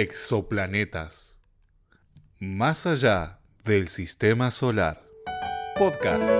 [0.00, 1.40] Exoplanetas.
[2.38, 5.02] Más allá del sistema solar.
[5.76, 6.30] Podcast.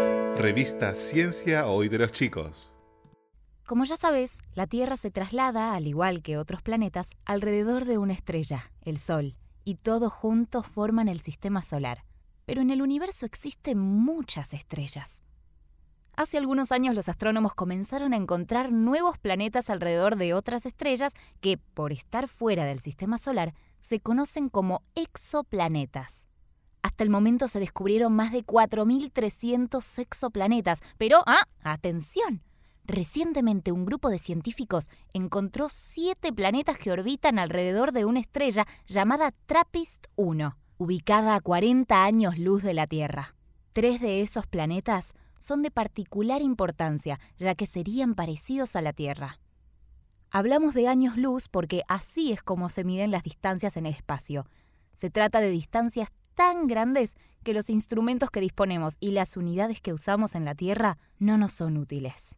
[0.40, 2.72] Revista Ciencia Hoy de los Chicos.
[3.66, 8.12] Como ya sabes, la Tierra se traslada, al igual que otros planetas, alrededor de una
[8.12, 9.34] estrella, el Sol,
[9.64, 12.04] y todos juntos forman el sistema solar.
[12.46, 15.24] Pero en el universo existen muchas estrellas.
[16.18, 21.58] Hace algunos años los astrónomos comenzaron a encontrar nuevos planetas alrededor de otras estrellas que,
[21.58, 26.28] por estar fuera del sistema solar, se conocen como exoplanetas.
[26.82, 32.42] Hasta el momento se descubrieron más de 4.300 exoplanetas, pero, ah, atención,
[32.84, 39.34] Recientemente un grupo de científicos encontró siete planetas que orbitan alrededor de una estrella llamada
[39.46, 43.36] TRAPPIST-1, ubicada a 40 años luz de la Tierra.
[43.74, 49.40] Tres de esos planetas son de particular importancia, ya que serían parecidos a la Tierra.
[50.30, 54.46] Hablamos de años luz porque así es como se miden las distancias en el espacio.
[54.94, 59.92] Se trata de distancias tan grandes que los instrumentos que disponemos y las unidades que
[59.92, 62.36] usamos en la Tierra no nos son útiles.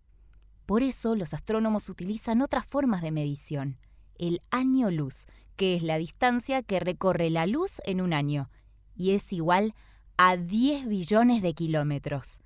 [0.66, 3.76] Por eso los astrónomos utilizan otras formas de medición.
[4.16, 5.26] El año luz,
[5.56, 8.50] que es la distancia que recorre la luz en un año,
[8.94, 9.74] y es igual
[10.16, 12.40] a 10 billones de kilómetros.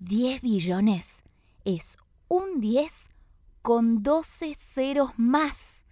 [0.00, 1.24] 10 billones
[1.64, 1.96] es
[2.28, 3.08] un 10
[3.62, 5.82] con 12 ceros más.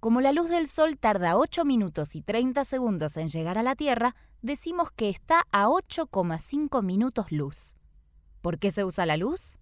[0.00, 3.76] Como la luz del Sol tarda 8 minutos y 30 segundos en llegar a la
[3.76, 7.76] Tierra, decimos que está a 8,5 minutos luz.
[8.40, 9.58] ¿Por qué se usa la luz?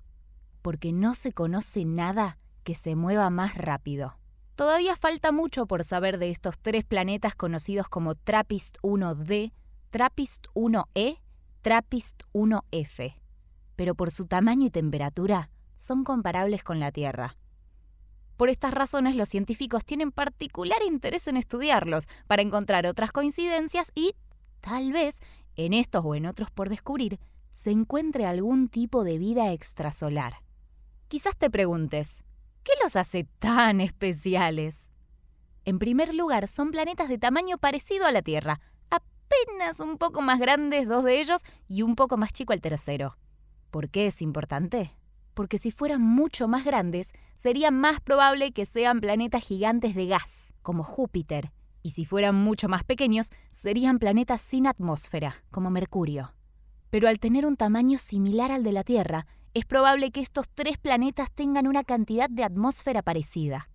[0.63, 4.17] Porque no se conoce nada que se mueva más rápido.
[4.55, 9.53] Todavía falta mucho por saber de estos tres planetas conocidos como TRAPPIST-1d,
[9.91, 11.19] TRAPPIST-1e,
[11.65, 13.26] TRAPPIST-1f
[13.77, 17.37] pero por su tamaño y temperatura son comparables con la Tierra.
[18.37, 24.15] Por estas razones los científicos tienen particular interés en estudiarlos para encontrar otras coincidencias y,
[24.61, 25.21] tal vez,
[25.55, 27.19] en estos o en otros por descubrir,
[27.53, 30.43] se encuentre algún tipo de vida extrasolar.
[31.09, 32.25] Quizás te preguntes,
[32.63, 34.91] ¿qué los hace tan especiales?
[35.65, 40.39] En primer lugar, son planetas de tamaño parecido a la Tierra, apenas un poco más
[40.39, 43.17] grandes dos de ellos y un poco más chico el tercero.
[43.71, 44.93] ¿Por qué es importante?
[45.35, 50.55] Porque si fueran mucho más grandes, sería más probable que sean planetas gigantes de gas,
[50.63, 56.33] como Júpiter, y si fueran mucho más pequeños, serían planetas sin atmósfera, como Mercurio.
[56.91, 60.79] Pero al tener un tamaño similar al de la Tierra, es probable que estos tres
[60.79, 63.69] planetas tengan una cantidad de atmósfera parecida.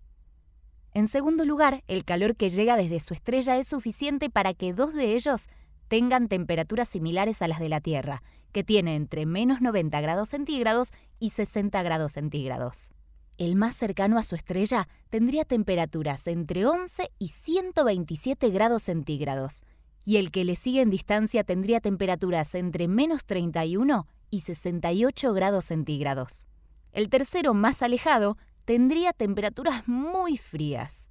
[0.94, 4.92] En segundo lugar, el calor que llega desde su estrella es suficiente para que dos
[4.92, 5.48] de ellos
[5.92, 10.94] tengan temperaturas similares a las de la Tierra, que tiene entre menos 90 grados centígrados
[11.18, 12.94] y 60 grados centígrados.
[13.36, 19.66] El más cercano a su estrella tendría temperaturas entre 11 y 127 grados centígrados,
[20.02, 25.66] y el que le sigue en distancia tendría temperaturas entre menos 31 y 68 grados
[25.66, 26.48] centígrados.
[26.92, 31.10] El tercero más alejado tendría temperaturas muy frías,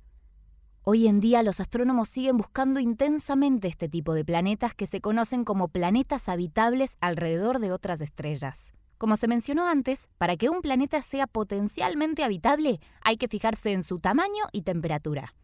[0.83, 5.43] Hoy en día los astrónomos siguen buscando intensamente este tipo de planetas que se conocen
[5.43, 8.73] como planetas habitables alrededor de otras estrellas.
[8.97, 13.83] Como se mencionó antes, para que un planeta sea potencialmente habitable hay que fijarse en
[13.83, 15.35] su tamaño y temperatura.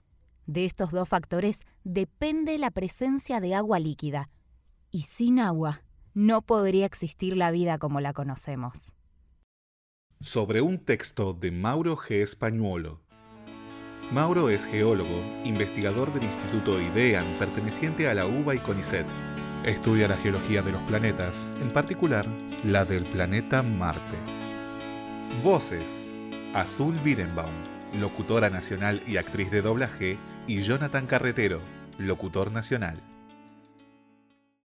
[0.47, 4.31] De estos dos factores depende la presencia de agua líquida.
[4.89, 5.83] Y sin agua
[6.15, 8.95] no podría existir la vida como la conocemos.
[10.19, 12.23] Sobre un texto de Mauro G.
[12.23, 13.01] Españuolo
[14.11, 19.05] Mauro es geólogo, investigador del Instituto IDEAN perteneciente a la UBA y CONICET.
[19.65, 22.25] Estudia la geología de los planetas, en particular
[22.63, 24.17] la del planeta Marte.
[25.43, 26.09] Voces:
[26.53, 27.51] Azul Birenbaum,
[27.99, 31.59] locutora nacional y actriz de doblaje, y Jonathan Carretero,
[31.97, 32.97] locutor nacional.